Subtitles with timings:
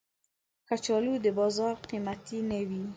[0.67, 2.83] کچالو د بازار قېمتي نه وي